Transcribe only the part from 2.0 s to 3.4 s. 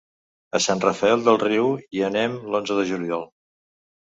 anem l'onze de juliol.